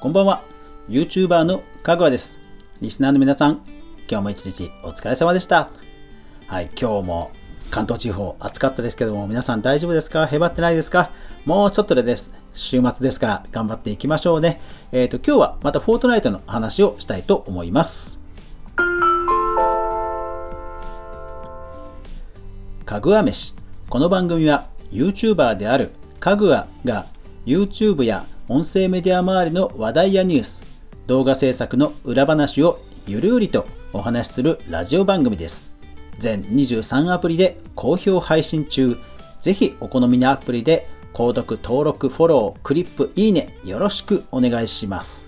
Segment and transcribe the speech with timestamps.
[0.00, 0.42] こんばんは。
[0.88, 2.40] YouTuber のかぐわです。
[2.80, 3.62] リスナーの皆さん
[4.10, 5.70] 今日も一日お疲れ様でした。
[6.48, 7.30] はい今日も
[7.70, 10.26] 関東地方暑かったですけども皆さん大丈夫ですか？
[10.26, 11.10] へばってないですか？
[11.46, 12.32] もうちょっとでです。
[12.52, 14.60] 週末ですから頑張っていきましょうね。
[14.90, 18.20] えっ、ー、と今日はまたフォートナイトの話をしたいと思います。
[22.84, 23.54] かぐわ飯。
[23.92, 27.04] この番組は YouTuber であるかぐわが
[27.44, 30.62] YouTube や音声メディア周りの話題やニュース、
[31.06, 35.74] 動画制作の裏話をゆるうりとお話しするラジオ番組です。
[36.18, 38.96] 全23アプリで好評配信中。
[39.42, 45.26] ぜひお好みのアプリで購読、登録、フォロー、クリップ、いいね、よろしくお願いします。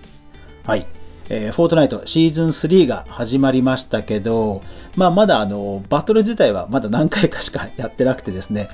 [0.65, 0.87] はい。
[1.29, 4.63] えー、フォートナイトシーズン3が始まりましたけど、
[4.97, 8.69] まあ、まだあのバトル自体はまだ何回かしかやってなくてですね、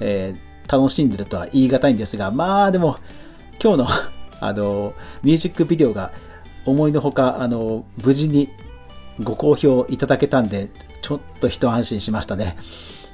[0.00, 2.98] えー楽しんでるとは言い難いんですが、まあでも、
[3.62, 3.88] 今日の
[4.40, 6.12] あの、ミュージックビデオが
[6.64, 8.50] 思いのほか、あの、無事に
[9.22, 10.68] ご好評いただけたんで、
[11.00, 12.56] ちょっと一安心しましたね。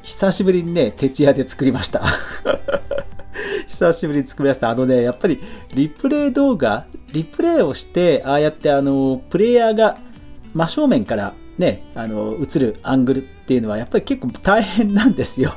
[0.02, 2.02] 久しぶりにね、徹夜で作りました。
[3.68, 4.70] 久しぶりに作りました。
[4.70, 5.40] あのね、やっぱり
[5.74, 9.98] リプレイ動画、リプレイをして、ああやってあの、プレイヤーが
[10.54, 15.54] 真正面からね、あの、映るアングルっていうのはやっぱり結構大変なんですよ。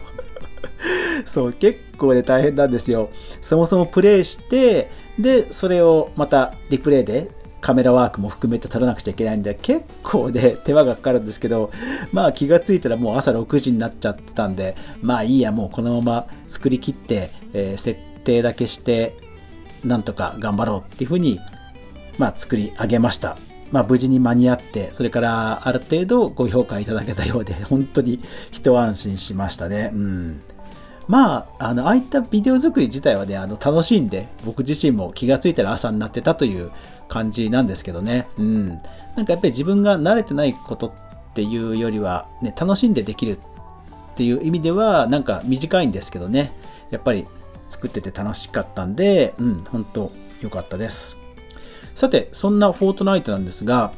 [1.26, 3.10] そう、結構ね、大変なんですよ。
[3.42, 7.32] そもそもプレイして、で、それをまたリプレイで
[7.62, 11.72] カメラワークも含めて撮らなくちゃいけないんで、結構ね、手間がかかるんですけど、
[12.12, 19.16] まあ気がついたらもう朝6時になっちゃってたんで、まあいいや、もうこのまま作りきって、えー、設定だけして、
[19.86, 21.40] なんとか頑張ろうっていうふうに、
[22.18, 23.38] まあ作り上げました。
[23.72, 29.92] まあ、無事に間に合って、それからある程度ご評価いただけたようで、本当に一安心しましたね。
[29.94, 30.42] うん。
[31.08, 36.72] まあ、あの、ああいったビデオ作り自体はね、あの、楽しんで、僕自身も気がついたら朝になってたという
[37.08, 38.28] 感じなんですけどね。
[38.38, 38.68] うん。
[39.16, 43.38] なんかやっぱり自分が慣れてないことっていうよりは、ね、楽しんでできる
[44.14, 46.54] っていう意味では、なんか短いんですけどね。
[46.92, 47.28] やっぱり
[47.70, 50.12] 作ってて楽しかったんで、うん、本当
[50.42, 51.18] 良かったです。
[51.94, 53.92] さて、そんなフォートナイトなんですが、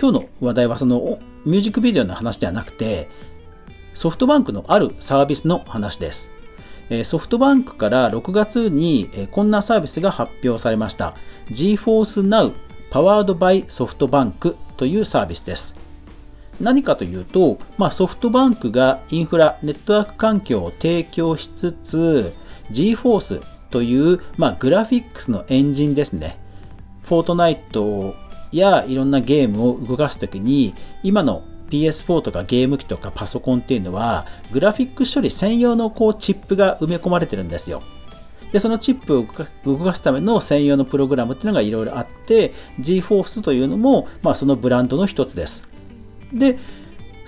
[0.00, 3.08] 今日の話題はそのミュージックビデオの話ではなくて、
[3.94, 6.30] ソフトバンクのあるサービスの話です。
[7.04, 11.14] ソフトバンクから6月にこんなサービスが発表されました。
[11.50, 12.52] GForce Now
[12.90, 15.76] Powered by ソフトバンクというサービスです。
[16.60, 22.34] 何かというと、まあ、ソフトバンクがインフラ、ネットワーク環境を提供しつつ、
[22.72, 26.38] GForce という、まあ、グラフィックスのエンジンですね。
[27.02, 28.14] フォートナイト
[28.52, 37.82] やいろんなゲームを動かすときに、今の PS4 とかゲーム機とかパソコンっていうのは、グラフィック処理専用のこうチップが埋め込まれてるんですよ。
[38.52, 39.26] で、そのチップを
[39.64, 45.68] 動かすための専用のプログラムっていうのがいろいろあって、GForce というのも、まあ、そのブランドの一つです。
[46.32, 46.58] で、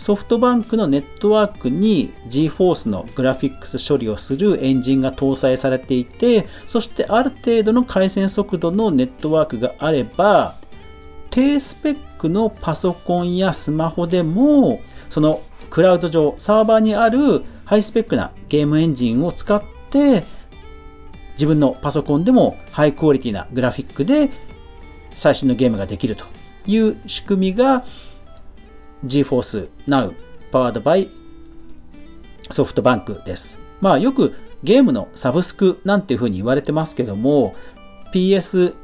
[0.02, 10.56] ソフトバンクのネットワークに GForce のグラフィックス処理をするエンジンが搭載されていて、そしてある程度の回線速度のネットワークがあれば、
[11.30, 15.40] 低スペックのパソコンやスマホでも、その
[15.70, 20.24] クラウド上、サーバーにあるハイスペックなゲームエンジンを使って、
[21.34, 24.30] 自分のパソコンでもハイクオリティなグラフィックで
[25.14, 26.24] 最新のゲームができると
[26.66, 27.84] いう仕組みが
[29.04, 30.14] GForce Now
[30.52, 31.08] Powered by
[32.50, 33.58] ソフトバンクです。
[33.80, 37.54] まあよくゲームのサブスクなんていうふうに言われてますけども
[38.14, 38.74] PS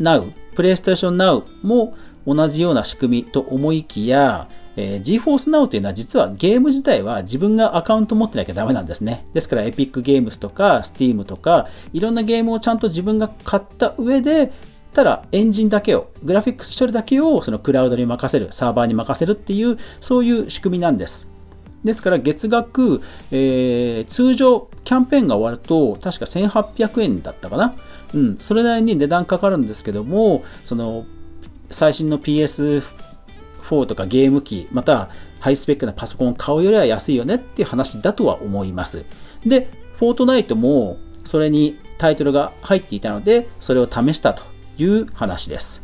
[0.00, 1.96] Now プレイステーション Now も
[2.26, 9.26] 同じような仕組みと思いきや、えー、GForce Now というのは実はゲーム自体は自分がアカウント持ってなきゃダメなんですね。
[9.32, 14.52] ですから Epic Games とか Steam とかいろんなゲームをちゃんと自分が買った上で
[14.96, 21.28] ただエンジンだけを、グラフィックス処理だけをそのクラウドに任せる、サーバーに任せるっていう、そういう仕組みなんです。
[21.84, 27.74] ですから月額、えー、通常キャンペーンが終わると確か1800円だったかな。
[28.14, 31.04] うん、それなりに値段かかるんですけども、その
[31.70, 32.82] 最新の PS4
[33.84, 35.10] とかゲーム機、また
[35.40, 39.04] ハイスペックなパソコンを買うよりは安いよねっていう話だとは思います。
[39.44, 39.68] で、
[39.98, 45.82] フォートナイトもそれにタイトルが入っていたので、それを試したという話です。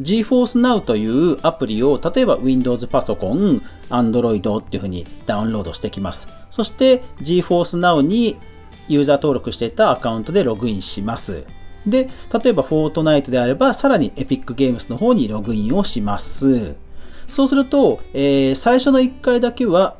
[0.00, 6.28] GForce Now というアプリを例えば Windows パソコン、Android っていうふうにダウンロードしてきます。
[6.50, 8.36] そして GForce Now に
[8.88, 11.44] ユーザー登録していたアカウントでログインします。
[11.86, 12.10] で、
[12.42, 16.74] 例えば Fortnite であればさらに Epic Games の方にログインをします。
[17.26, 19.96] そうすると、えー、最初の1回だけは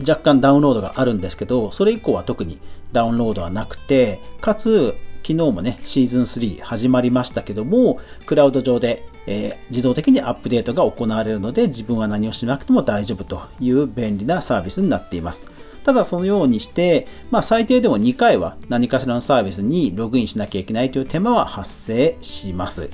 [0.00, 2.58] 若干ダウンロードがあるんですけど、それ以降は特に
[2.92, 15.46] ダウンロードはなくて、かつ、昨日もね、シーズン3始まりましたけども、クラウド上で、えー、自動的にアップデートが行われるので、自分は何をしなくても大丈夫という便利なサービスになっています。
[15.82, 22.90] ただそのようにして、まあ、最低でも2回は何かしらのサービスにログインしなきゃいけないという手間は発生します。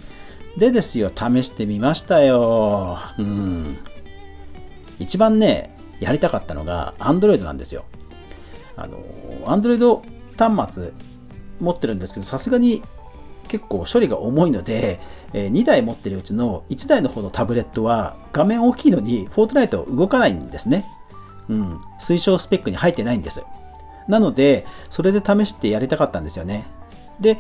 [0.57, 2.99] でですよ、試してみましたよ。
[3.19, 3.77] うん。
[4.99, 7.85] 一番ね、やりたかったのが Android なんですよ。
[8.77, 8.99] あの、
[9.47, 10.01] Android
[10.37, 10.93] 端末
[11.61, 12.83] 持ってるんですけど、さすがに
[13.49, 15.01] 結構処理が重いので、
[15.33, 20.87] え2台持ってるうちの1台の方のタブレットは画面大きいのにフォートナイト動かないんですね。
[21.49, 21.79] うん。
[22.01, 23.45] 推奨スペックに入ってないんです。
[24.09, 26.67] なので、それで試してやりたかったんですよね。
[27.21, 27.39] で、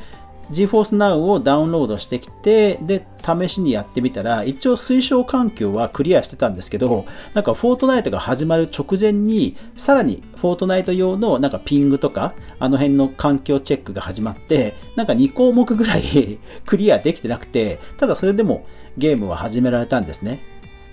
[0.50, 18.64] GeForce Now をダウンロードしてきて、で、試しにやってみたら、一応推奨環境はクリアしてたんですけど、なんかフォートナイトが始まる直前に、さらにフォートナイト用のなんかピングとか、あの辺の環境チェックが始まって、なんか2項目ぐらい クリアできてなくて、ただそれでも
[18.98, 20.40] ゲームは始められたんですね。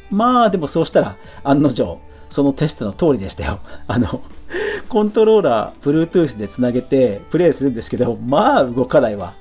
[0.10, 2.00] まあでもそうしたら案の定、
[2.30, 3.60] そのテストの通りでしたよ。
[3.88, 4.22] あの、
[4.88, 9.34] コントローラー、Bluetooth でつなげてプレイするんですけど、まあ動かないわ。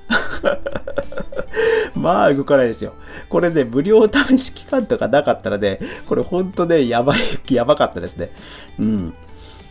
[1.95, 2.93] まあ動かないですよ。
[3.29, 7.19] これね、無料試し期間とかなかったらね、これほんとね、やばい、
[7.49, 8.31] やばかったですね。
[8.79, 9.13] うん。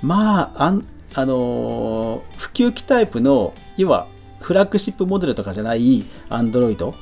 [0.03, 0.79] まあ、あ
[1.15, 4.07] あのー、普及機タイプの、要は、
[4.41, 6.93] フラッグシップモデルとかじゃない Android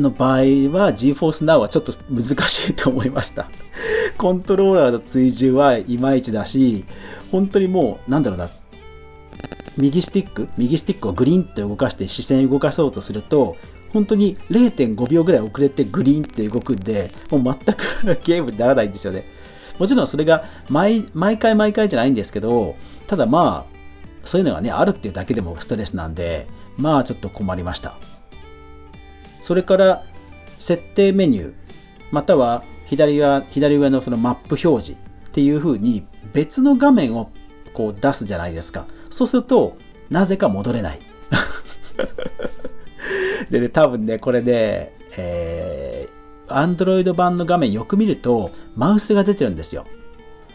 [0.00, 3.48] の場合は GForce Now はちょっと難しいと思いました。
[4.18, 6.84] コントローラーの追従はいまいちだし、
[7.30, 8.48] 本当にもう、なんだろうな、
[9.76, 13.56] 右スティック、右スティックをグリーンって動かして視線動かそうとすると、
[13.92, 19.24] 本当に0.5秒ぐらい遅れてグリーンって動くんで、もう全くゲームにならないんですよね。
[19.78, 22.76] もちろんそれが毎毎回毎回じゃないんですけど、
[23.06, 23.76] ただまあ、
[24.24, 26.46] そういうのがね、あるっていうだけでもストレスなんで、
[26.76, 27.96] まあちょっと困りました。
[29.46, 30.04] それから
[30.58, 31.52] 設定メニュー、
[32.10, 37.30] または左側左上のそのマップ表示っていう風に別の画面を
[37.72, 38.86] こう出すじゃないですか。
[39.08, 39.76] そうすると、
[40.10, 40.98] なぜか戻れない。
[43.48, 49.84] でね、多分ね、これね、えー、Android 版の画面よく見ると、マウスが出てるんですよ。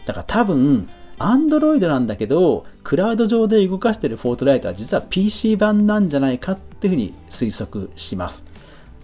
[0.04, 0.86] だから多分、
[1.18, 8.51] Android なんだけど、クラウド上で動かしてるフォートライトは実は PC 版なんじゃないかっていうふうに推測します。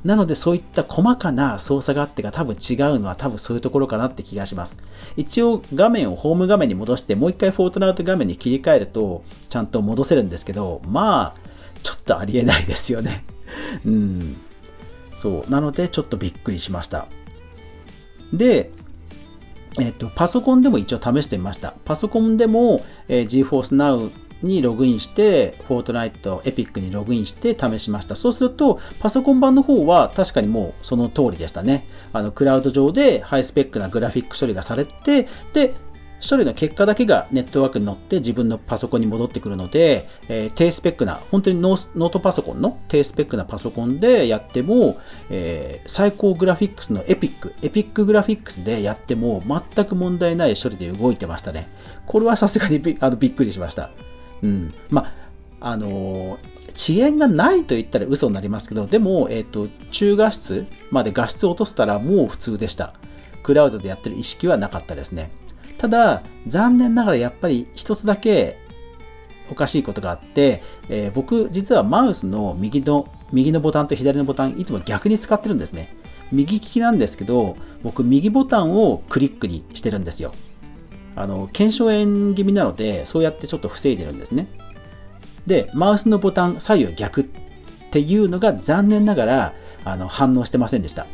[0.04, 4.76] なのでそういった細かな操作があってが多分違うのは多分そういうところかなって気がします。
[5.16, 11.40] 一応画面をホーム画面に戻してもう一回フォートナイト画面に切り替えるとちゃんと戻せるんですけど、まあ、
[11.82, 13.24] ちょっとありえないですよね。
[13.84, 14.36] うん。
[15.16, 15.50] そう。
[15.50, 17.06] なのでちょっとびっくりしました。
[18.32, 18.70] で、
[19.80, 21.74] えっと、パソコンでも一応試してみました。
[21.84, 24.10] パソコンでも、えー、GeForce Now
[24.42, 28.16] にログインして、フォートナイト、エピックにログインして試しました。
[28.16, 31.86] そうすると、パソコン版の方は確かにもうその通りでしたね。
[32.12, 35.74] あの、クラウド上でハイスペックなグラフィック処理がされて、で、
[36.28, 44.98] 処理の結果だけがネットワークに乗って自分のパソコンに戻ってくるので、えー、低スペックな、本当にノートパソコンの低スペックなパソコンでやっても、
[45.30, 51.68] えー、最高グラフィックスのエピック、エピックグラフィックスでやっても全く問題ない処理で動いてましたね。
[52.04, 53.90] これはさすがにびあのびっくりしました。
[54.42, 55.28] うん、まあ
[55.60, 56.38] あの
[56.74, 62.94] 遅延がないと言ったら嘘になりますけど、でも、えっ、ー、と、中画質まで画質を落としたらもう普通でした。
[63.42, 65.32] クラウドでやってる意識はなかったですね。
[65.76, 68.58] ただ、残念ながらやっぱり一つだけ
[69.50, 75.96] おかしいことがあって、えー、僕、実はマウスの右の、右のボタンと左のボタン、いつも逆に使ってるんですね。
[76.30, 80.32] 右利きなんですけど、僕、右ボタンをクリックにしてるんですよ。
[81.20, 84.46] あの腱鞘炎気味なのでそうやってちょっと防いでるんですね。
[85.46, 87.24] でマウスのボタン左右逆っ
[87.90, 91.06] ていうのが残念ながらあの反応してませんでした。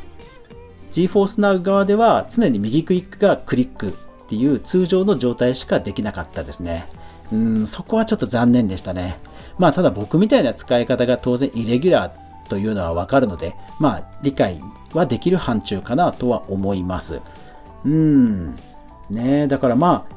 [0.91, 3.93] GForce Now 側では常に右クリックがクリックっ
[4.29, 6.87] ていう通常の状態しかできなかったですね。
[7.33, 9.19] うんそこはちょっと残念でしたね。
[9.59, 14.61] まあただ僕みたいな使い方が当然イレギュラーというのはわかるのでまあ理解
[14.93, 17.21] はできる範疇かなとは思います。
[17.85, 18.57] うん。
[19.11, 20.15] ねだからまあ、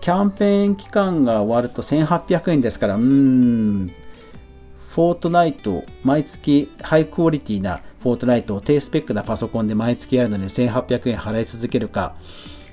[0.00, 3.92] キャンペーン期間が終わると1800円ですから、うーん、
[4.88, 12.16] フォートナイト、毎月ハイクオリティなフォートナイトを低スペックなパソコンで毎月やるのに1800円払い続けるか、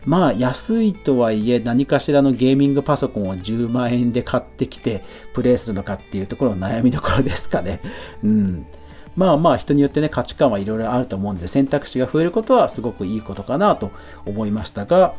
[0.05, 5.03] まあ安いとはいえ何かしらのゲーミングパソコンを10万円で買ってきて
[5.33, 7.81] プレイするのかっていうところの悩みどころですかね。
[8.23, 8.65] うん。
[9.15, 13.91] まあまあ人によってね価値観はいろいろあると思うんで選択肢が増えることはすごくいいことかなと
[14.25, 15.13] 思いましたが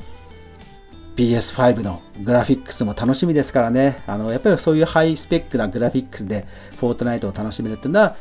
[1.16, 4.02] PS5 のグラフィックスも楽しみですからね。
[4.06, 6.46] あのやっぱりそういうハイスペックなグラフィックスで
[6.78, 8.16] フォートナイトを楽しめるっていうのは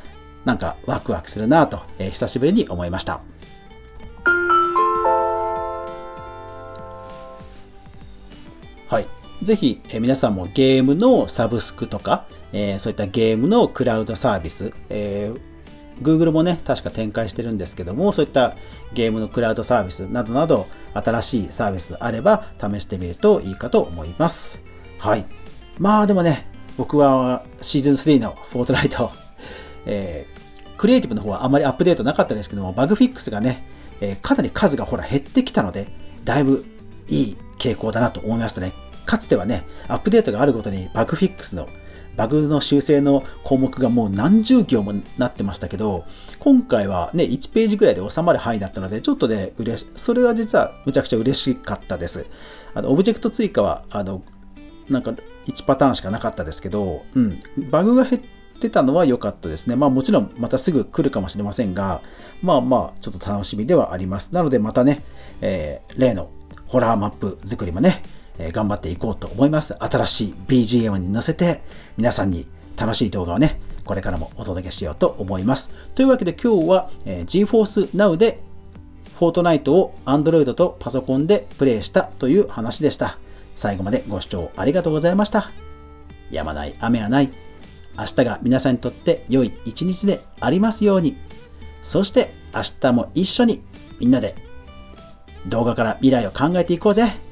[0.45, 3.19] なんかワクワクするなと、えー、久しぶりに思いました。
[8.87, 9.05] はい。
[9.43, 15.55] ぜひ、えー、皆さんもゲームのサブスクとか、えー、そういったゲームのクラウドサービス、えー
[16.01, 18.55] Google もね、確か展開してるんですけども、そういった
[18.93, 24.63] ゲームのクラウドサービスなどなど、新しいサービスあれば試してみるといいかと思います。
[24.97, 25.25] はい。
[25.77, 26.47] まあでもね、
[26.77, 29.11] 僕はシーズン3のフォートナイト、
[29.85, 33.67] えー、クリエイティブの方はあまりアップデートなかったですけども、バグフィックスがね、
[34.01, 35.87] えー、かなり数がほら減ってきたので、
[36.23, 36.65] だいぶ
[37.07, 38.73] いい傾向だなと思いましたね。
[39.05, 41.67] かつてはね、アップデートがあるごとにバグフィックスの
[42.15, 46.05] バグの修正の項目がもう何十行もなってましたけど、
[46.39, 52.25] 今回はね、1ページぐらいで収まる範囲だったので、ちょっとね、嬉し、それは実はむちゃくちゃ嬉しかったです。
[52.73, 54.21] あの、オブジェクト追加は、あの、
[54.89, 55.15] なんか
[55.47, 58.21] 1パターンしかなかったですけど、うん、バグが減っ
[58.59, 59.75] てたのは良かったですね。
[59.75, 62.01] まあもちろんまたすぐ来るかもしれませんが、
[62.41, 64.33] まあまあちょっと楽しみではあります。
[64.33, 65.01] なのでまたね、
[65.41, 66.29] えー、例の
[66.67, 68.03] ホラーマップ作りもね、
[68.37, 69.75] え頑張っていこうと思います。
[69.79, 71.61] 新しい BGM に乗せて
[71.97, 75.73] 皆さんに楽しい動画をね、これからもお届けしようと思います。
[75.93, 78.41] というわけで今日は、え GForce Now で
[79.17, 83.17] フォートナイトを Android とパソコンでプレイしたという話でした。
[83.55, 85.51] 最後までご視聴ありがとうございました。
[86.31, 87.29] やまない雨はない。
[87.97, 91.15] 明日が皆さんにとって良い一日でありますように。
[91.81, 93.61] そして明日も一緒に
[93.99, 94.35] みんなで
[95.47, 97.24] 動画から未来を考えていこうぜ。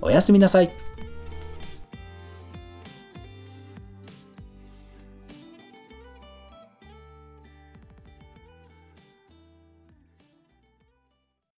[0.00, 0.70] おやすみなさい。